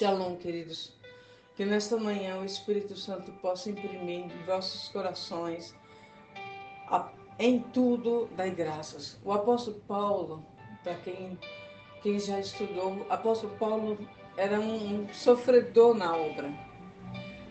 Shalom, 0.00 0.36
queridos. 0.36 0.94
Que 1.54 1.62
nesta 1.62 1.94
manhã 1.98 2.38
o 2.38 2.44
Espírito 2.46 2.96
Santo 2.96 3.30
possa 3.32 3.68
imprimir 3.68 4.20
em 4.20 4.28
vossos 4.46 4.88
corações 4.88 5.74
a, 6.88 7.12
em 7.38 7.60
tudo 7.60 8.26
dai 8.34 8.50
graças. 8.50 9.20
O 9.22 9.30
apóstolo 9.30 9.78
Paulo, 9.86 10.42
para 10.82 10.94
quem, 10.94 11.38
quem 12.02 12.18
já 12.18 12.40
estudou, 12.40 12.94
o 12.94 13.12
apóstolo 13.12 13.54
Paulo 13.58 13.98
era 14.38 14.58
um, 14.58 15.02
um 15.02 15.08
sofredor 15.12 15.92
na 15.92 16.16
obra. 16.16 16.50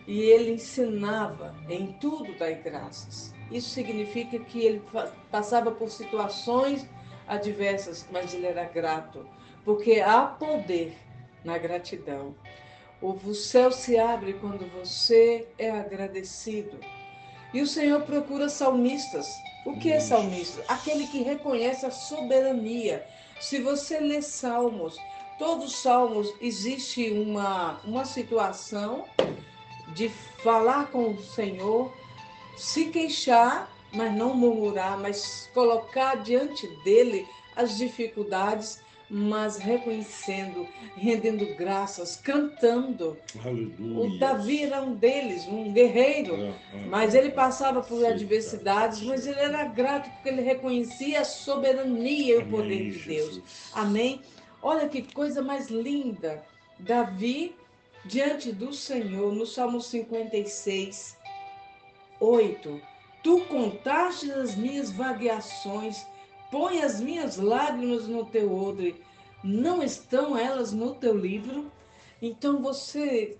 E 0.08 0.18
ele 0.18 0.54
ensinava 0.54 1.54
em 1.68 1.92
tudo 2.00 2.36
dai 2.36 2.56
graças. 2.56 3.32
Isso 3.52 3.70
significa 3.70 4.40
que 4.40 4.58
ele 4.60 4.82
passava 5.30 5.70
por 5.70 5.88
situações 5.88 6.84
adversas, 7.28 8.08
mas 8.10 8.34
ele 8.34 8.46
era 8.46 8.64
grato, 8.64 9.24
porque 9.64 10.00
há 10.00 10.26
poder 10.26 10.96
na 11.44 11.58
gratidão. 11.58 12.34
O 13.02 13.34
céu 13.34 13.72
se 13.72 13.98
abre 13.98 14.34
quando 14.34 14.66
você 14.78 15.48
é 15.58 15.70
agradecido. 15.70 16.78
E 17.52 17.62
o 17.62 17.66
Senhor 17.66 18.02
procura 18.02 18.48
salmistas. 18.48 19.26
O 19.64 19.78
que 19.78 19.90
é 19.90 20.00
salmista? 20.00 20.62
Aquele 20.68 21.06
que 21.06 21.22
reconhece 21.22 21.86
a 21.86 21.90
soberania. 21.90 23.06
Se 23.40 23.60
você 23.60 23.98
lê 23.98 24.20
salmos, 24.22 24.96
todos 25.38 25.66
os 25.66 25.76
salmos 25.76 26.32
existe 26.40 27.10
uma, 27.10 27.80
uma 27.84 28.04
situação 28.04 29.06
de 29.94 30.08
falar 30.42 30.90
com 30.90 31.10
o 31.10 31.22
Senhor, 31.22 31.92
se 32.56 32.86
queixar, 32.86 33.70
mas 33.92 34.12
não 34.12 34.34
murmurar, 34.34 34.98
mas 34.98 35.50
colocar 35.52 36.16
diante 36.16 36.66
dele 36.84 37.26
as 37.56 37.76
dificuldades 37.76 38.80
mas 39.10 39.56
reconhecendo, 39.56 40.68
rendendo 40.96 41.44
graças, 41.56 42.14
cantando. 42.14 43.18
Aleluia. 43.44 43.98
O 43.98 44.18
Davi 44.18 44.62
era 44.62 44.80
um 44.80 44.94
deles, 44.94 45.46
um 45.48 45.72
guerreiro, 45.72 46.36
é, 46.36 46.48
é, 46.48 46.86
mas 46.86 47.14
ele 47.14 47.30
passava 47.30 47.82
por 47.82 48.04
adversidades, 48.06 49.02
mas 49.02 49.26
ele 49.26 49.40
era 49.40 49.64
grato 49.64 50.08
porque 50.10 50.28
ele 50.28 50.42
reconhecia 50.42 51.22
a 51.22 51.24
soberania 51.24 52.36
e 52.36 52.38
o 52.38 52.46
poder 52.46 52.92
de 52.92 52.98
Deus. 53.00 53.40
Amém? 53.72 54.20
Olha 54.62 54.88
que 54.88 55.02
coisa 55.02 55.42
mais 55.42 55.68
linda. 55.68 56.44
Davi, 56.78 57.56
diante 58.04 58.52
do 58.52 58.72
Senhor, 58.72 59.32
no 59.32 59.44
Salmo 59.44 59.80
56, 59.80 61.18
8. 62.20 62.80
Tu 63.22 63.40
contaste 63.46 64.30
as 64.30 64.54
minhas 64.54 64.90
vagueações 64.90 66.06
Põe 66.50 66.82
as 66.82 67.00
minhas 67.00 67.36
lágrimas 67.36 68.08
no 68.08 68.24
teu 68.24 68.52
odre. 68.52 69.02
Não 69.42 69.82
estão 69.82 70.36
elas 70.36 70.72
no 70.72 70.94
teu 70.94 71.16
livro? 71.16 71.70
Então 72.20 72.60
você, 72.60 73.38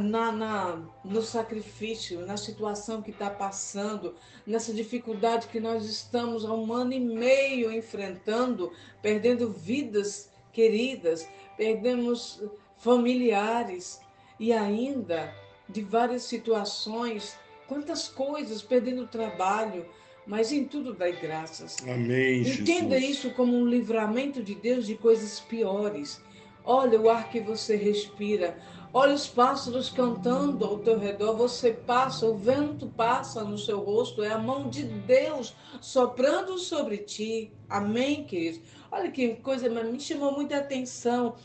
na, 0.00 0.32
na, 0.32 0.82
no 1.04 1.22
sacrifício, 1.22 2.24
na 2.26 2.36
situação 2.36 3.02
que 3.02 3.10
está 3.10 3.30
passando, 3.30 4.14
nessa 4.46 4.72
dificuldade 4.72 5.48
que 5.48 5.60
nós 5.60 5.84
estamos 5.84 6.44
há 6.44 6.52
um 6.52 6.72
ano 6.72 6.92
e 6.92 7.00
meio 7.00 7.70
enfrentando, 7.70 8.72
perdendo 9.02 9.50
vidas 9.50 10.30
queridas, 10.52 11.28
perdemos 11.56 12.42
familiares 12.78 14.00
e 14.40 14.52
ainda 14.52 15.32
de 15.68 15.82
várias 15.82 16.22
situações, 16.22 17.36
quantas 17.66 18.08
coisas, 18.08 18.62
perdendo 18.62 19.06
trabalho, 19.06 19.86
mas 20.28 20.52
em 20.52 20.64
tudo 20.64 20.92
dai 20.92 21.12
graças. 21.12 21.76
Amém. 21.82 22.42
Entenda 22.42 23.00
Jesus. 23.00 23.16
isso 23.16 23.30
como 23.30 23.56
um 23.56 23.66
livramento 23.66 24.42
de 24.42 24.54
Deus 24.54 24.86
de 24.86 24.94
coisas 24.94 25.40
piores. 25.40 26.22
Olha 26.62 27.00
o 27.00 27.08
ar 27.08 27.30
que 27.30 27.40
você 27.40 27.76
respira. 27.76 28.58
Olha 28.92 29.14
os 29.14 29.26
pássaros 29.26 29.88
cantando 29.88 30.64
ao 30.66 30.78
teu 30.78 30.98
redor. 30.98 31.34
Você 31.36 31.72
passa, 31.72 32.26
o 32.26 32.36
vento 32.36 32.86
passa 32.88 33.42
no 33.42 33.56
seu 33.56 33.80
rosto. 33.80 34.22
É 34.22 34.30
a 34.30 34.38
mão 34.38 34.68
de 34.68 34.84
Deus 34.84 35.54
soprando 35.80 36.58
sobre 36.58 36.98
ti. 36.98 37.50
Amém, 37.68 38.24
queridos? 38.24 38.60
Olha 38.90 39.10
que 39.10 39.34
coisa, 39.36 39.70
mas 39.70 39.90
me 39.90 39.98
chamou 39.98 40.32
muita 40.32 40.58
atenção. 40.58 41.36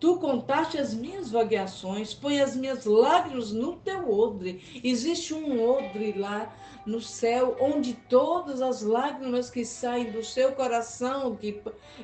Tu 0.00 0.16
contaste 0.16 0.78
as 0.78 0.94
minhas 0.94 1.30
vagueações, 1.30 2.14
põe 2.14 2.40
as 2.40 2.56
minhas 2.56 2.86
lágrimas 2.86 3.52
no 3.52 3.76
teu 3.76 4.10
odre. 4.10 4.80
Existe 4.82 5.34
um 5.34 5.62
odre 5.62 6.12
lá 6.12 6.50
no 6.86 7.02
céu, 7.02 7.54
onde 7.60 7.92
todas 8.08 8.62
as 8.62 8.80
lágrimas 8.80 9.50
que 9.50 9.62
saem 9.62 10.10
do 10.10 10.24
seu 10.24 10.52
coração, 10.52 11.36
que, 11.36 11.60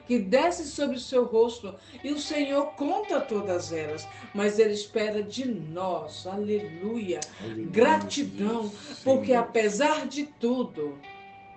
que 0.07 0.19
descem 0.19 0.67
sobre 0.67 0.97
o 0.97 1.01
seu 1.01 1.25
rosto, 1.25 1.75
e 2.05 2.13
o 2.13 2.21
Senhor 2.21 2.67
conta 2.75 3.19
todas 3.19 3.73
elas, 3.73 4.07
mas 4.35 4.59
Ele 4.59 4.75
espera 4.75 5.23
de 5.23 5.47
nós, 5.47 6.27
aleluia, 6.27 7.21
aleluia 7.43 7.67
gratidão, 7.71 8.71
porque 9.03 9.33
apesar 9.33 10.07
de 10.07 10.25
tudo, 10.25 10.99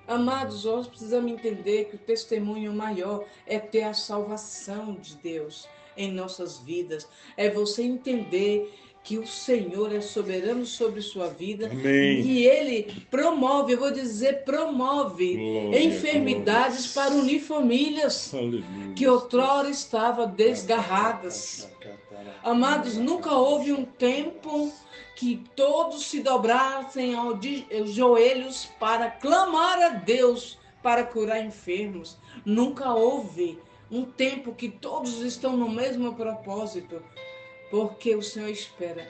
Amados, 0.07 0.65
nós 0.65 0.87
precisamos 0.87 1.31
entender 1.31 1.85
que 1.85 1.95
o 1.95 1.99
testemunho 1.99 2.73
maior 2.73 3.25
é 3.45 3.59
ter 3.59 3.83
a 3.83 3.93
salvação 3.93 4.95
de 4.95 5.15
Deus 5.17 5.69
em 5.99 6.11
nossas 6.11 6.57
vidas. 6.59 7.07
É 7.37 7.49
você 7.49 7.83
entender 7.83 8.73
que 9.03 9.17
o 9.17 9.27
Senhor 9.27 9.93
é 9.93 10.01
soberano 10.01 10.65
sobre 10.65 11.01
sua 11.01 11.27
vida 11.27 11.67
Amém. 11.67 12.21
e 12.21 12.45
ele 12.45 13.05
promove, 13.09 13.73
eu 13.73 13.79
vou 13.79 13.91
dizer, 13.91 14.43
promove 14.43 15.35
glória, 15.35 15.83
enfermidades 15.83 16.93
glória. 16.93 17.11
para 17.11 17.21
unir 17.21 17.39
famílias 17.41 18.33
Aleluia. 18.33 18.63
que 18.95 19.07
outrora 19.07 19.69
estavam 19.69 20.29
desgarradas. 20.29 21.69
Amados, 22.43 22.95
nunca 22.97 23.33
houve 23.33 23.71
um 23.73 23.83
tempo 23.83 24.71
que 25.15 25.43
todos 25.55 26.05
se 26.05 26.21
dobrassem 26.21 27.13
aos 27.15 27.39
joelhos 27.93 28.69
para 28.79 29.09
clamar 29.09 29.81
a 29.81 29.89
Deus 29.89 30.57
para 30.81 31.03
curar 31.03 31.43
enfermos. 31.43 32.17
Nunca 32.45 32.93
houve 32.93 33.59
um 33.91 34.05
tempo 34.05 34.53
que 34.53 34.69
todos 34.69 35.21
estão 35.21 35.57
no 35.57 35.69
mesmo 35.69 36.13
propósito, 36.15 37.01
porque 37.71 38.15
o 38.15 38.21
Senhor 38.21 38.49
espera 38.49 39.07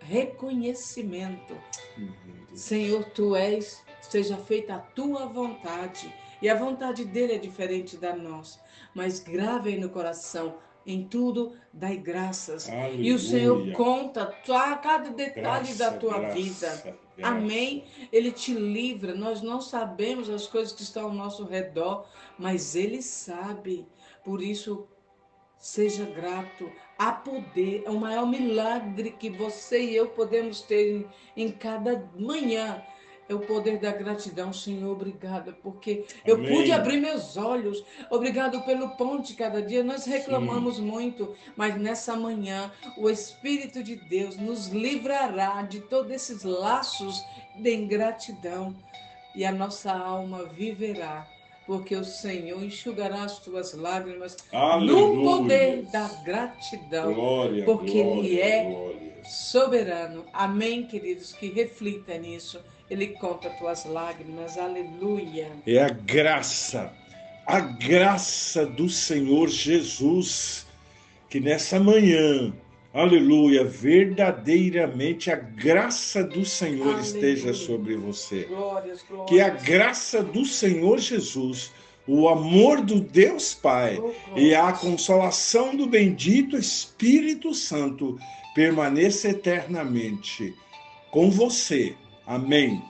reconhecimento. 0.00 1.54
Uhum. 1.98 2.54
Senhor, 2.54 3.04
tu 3.04 3.36
és, 3.36 3.82
seja 4.00 4.36
feita 4.36 4.74
a 4.74 4.78
tua 4.78 5.26
vontade. 5.26 6.12
E 6.42 6.48
a 6.48 6.54
vontade 6.54 7.04
dele 7.04 7.34
é 7.34 7.38
diferente 7.38 7.96
da 7.96 8.16
nossa. 8.16 8.58
Mas 8.94 9.20
grave 9.20 9.70
aí 9.70 9.78
no 9.78 9.90
coração, 9.90 10.56
em 10.86 11.04
tudo 11.04 11.52
dai 11.72 11.96
graças. 11.96 12.68
Aleluia. 12.68 13.10
E 13.10 13.12
o 13.12 13.18
Senhor 13.18 13.72
conta 13.72 14.26
cada 14.82 15.10
detalhe 15.10 15.66
graça, 15.66 15.78
da 15.78 15.92
tua 15.92 16.18
graça, 16.18 16.34
vida. 16.34 16.96
Graça. 17.16 17.34
Amém? 17.34 17.84
Ele 18.12 18.32
te 18.32 18.54
livra. 18.54 19.14
Nós 19.14 19.42
não 19.42 19.60
sabemos 19.60 20.28
as 20.30 20.46
coisas 20.46 20.72
que 20.72 20.82
estão 20.82 21.04
ao 21.04 21.12
nosso 21.12 21.44
redor, 21.44 22.06
mas 22.38 22.74
Ele 22.74 23.02
sabe. 23.02 23.86
Por 24.24 24.42
isso, 24.42 24.88
seja 25.58 26.04
grato. 26.04 26.70
Há 26.98 27.12
poder, 27.12 27.82
é 27.86 27.90
o 27.90 27.98
maior 27.98 28.26
milagre 28.26 29.10
que 29.12 29.30
você 29.30 29.82
e 29.82 29.96
eu 29.96 30.08
podemos 30.08 30.60
ter 30.62 31.06
em, 31.36 31.44
em 31.44 31.50
cada 31.50 32.08
manhã. 32.16 32.82
É 33.30 33.34
o 33.34 33.38
poder 33.38 33.78
da 33.78 33.92
gratidão, 33.92 34.52
Senhor. 34.52 34.90
Obrigada, 34.90 35.56
porque 35.62 36.04
Amém. 36.24 36.24
eu 36.26 36.36
pude 36.36 36.72
abrir 36.72 37.00
meus 37.00 37.36
olhos. 37.36 37.84
Obrigado 38.10 38.60
pelo 38.62 38.88
pão 38.96 39.20
de 39.20 39.34
cada 39.34 39.62
dia. 39.62 39.84
Nós 39.84 40.04
reclamamos 40.04 40.78
Sim. 40.78 40.82
muito, 40.82 41.32
mas 41.54 41.80
nessa 41.80 42.16
manhã 42.16 42.72
o 42.98 43.08
Espírito 43.08 43.84
de 43.84 43.94
Deus 43.94 44.36
nos 44.36 44.66
livrará 44.66 45.62
de 45.62 45.78
todos 45.78 46.10
esses 46.10 46.42
laços 46.42 47.22
de 47.54 47.72
ingratidão 47.72 48.74
e 49.32 49.44
a 49.44 49.52
nossa 49.52 49.92
alma 49.92 50.46
viverá 50.46 51.24
porque 51.70 51.94
o 51.94 52.02
Senhor 52.04 52.60
enxugará 52.64 53.22
as 53.22 53.38
tuas 53.38 53.74
lágrimas 53.74 54.36
Aleluia. 54.52 55.06
no 55.06 55.22
poder 55.22 55.82
da 55.92 56.08
gratidão, 56.24 57.14
glória, 57.14 57.64
porque 57.64 58.02
glória, 58.02 58.18
Ele 58.18 58.40
é 58.40 58.64
glória. 58.64 58.99
Soberano. 59.24 60.24
Amém, 60.32 60.86
queridos, 60.86 61.32
que 61.32 61.48
reflita 61.50 62.16
nisso. 62.18 62.60
Ele 62.88 63.08
conta 63.08 63.50
tuas 63.50 63.84
lágrimas, 63.84 64.58
aleluia. 64.58 65.50
É 65.66 65.82
a 65.82 65.88
graça, 65.88 66.92
a 67.46 67.60
graça 67.60 68.66
do 68.66 68.88
Senhor 68.88 69.48
Jesus, 69.48 70.66
que 71.28 71.40
nessa 71.40 71.78
manhã 71.78 72.52
Aleluia, 72.92 73.62
verdadeiramente 73.64 75.30
a 75.30 75.36
graça 75.36 76.24
do 76.24 76.44
Senhor 76.44 76.88
Aleluia. 76.88 77.02
esteja 77.02 77.54
sobre 77.54 77.94
você. 77.94 78.42
Glórias, 78.44 79.04
glórias. 79.08 79.28
Que 79.28 79.40
a 79.40 79.48
graça 79.48 80.24
do 80.24 80.44
Senhor 80.44 80.98
Jesus, 80.98 81.70
o 82.06 82.28
amor 82.28 82.80
do 82.80 83.00
Deus 83.00 83.54
Pai 83.54 83.98
oh, 83.98 84.38
e 84.38 84.54
a 84.54 84.72
consolação 84.72 85.76
do 85.76 85.86
bendito 85.86 86.56
Espírito 86.56 87.54
Santo 87.54 88.18
permaneça 88.54 89.28
eternamente 89.28 90.54
com 91.10 91.30
você. 91.30 91.94
Amém. 92.26 92.82